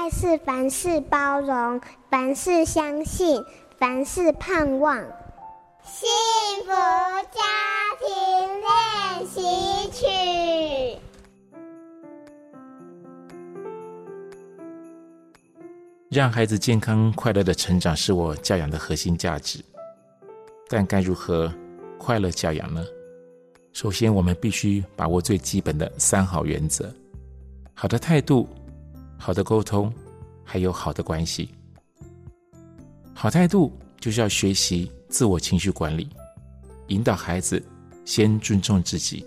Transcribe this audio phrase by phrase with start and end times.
[0.00, 1.78] 爱是凡事包容，
[2.08, 3.44] 凡事相信，
[3.76, 4.96] 凡事盼望。
[5.84, 6.08] 幸
[6.64, 7.42] 福家
[8.00, 8.08] 庭
[8.62, 10.98] 练习曲。
[16.08, 19.62] 让孩子健康快乐的成长是我教养的核心价值。
[20.70, 21.52] 但该如何
[21.98, 22.82] 快乐教养呢？
[23.74, 26.90] 首先，我们必须把握最基本的三好原则：
[27.74, 28.48] 好的态度、
[29.22, 29.92] 好的沟通，
[30.42, 31.50] 还有好的关系。
[33.12, 33.70] 好态度
[34.00, 36.08] 就是要学习自我情绪管理，
[36.88, 37.62] 引导孩子
[38.06, 39.22] 先尊重自己，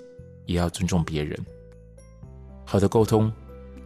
[0.47, 1.39] 也要尊重别人。
[2.65, 3.31] 好的沟通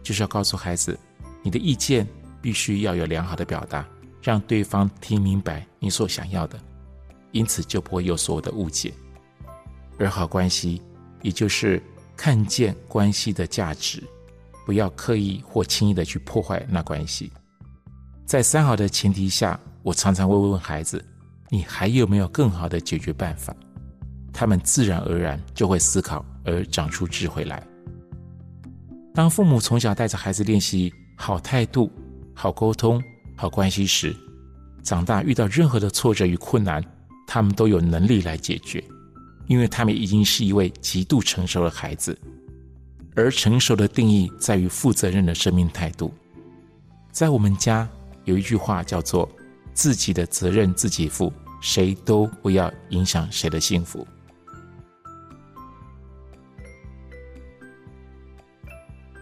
[0.02, 0.98] 就是要告诉孩子，
[1.42, 2.08] 你的意见
[2.40, 3.86] 必须要有良好的表达，
[4.22, 6.58] 让对方听明白你所想要的，
[7.32, 8.94] 因此就不会有所谓的误解。
[9.98, 10.80] 而好关系，
[11.20, 11.82] 也就是
[12.16, 14.02] 看见关系的价值，
[14.68, 17.32] 不要刻意或轻易的去破坏那关系。
[18.26, 21.02] 在三好的前提下，我常常会问孩子
[21.48, 23.56] ：“你还有没有更好的解决办法？”
[24.30, 27.66] 他们自然而然就会思考，而长出智慧来。
[29.14, 31.90] 当父母从小带着孩子练习好态度、
[32.34, 33.02] 好沟通、
[33.38, 34.14] 好关系时，
[34.82, 36.84] 长大遇到任何的挫折与困难，
[37.26, 38.84] 他们都有能力来解决。
[39.46, 42.14] 因为他们已经是一位极度成熟的孩子，
[43.14, 46.12] 而成熟的定义在于负责任的生命态度。
[47.10, 47.88] 在我们家
[48.24, 49.28] 有一句话叫做
[49.74, 54.06] “自己的责任自己负”，谁都不要影响谁的幸福。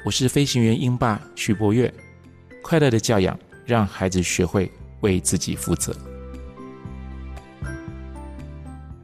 [0.04, 1.92] 我是飞行员英爸徐柏岳，
[2.62, 4.70] 快乐的教养，让孩子学会
[5.00, 5.96] 为自己负责。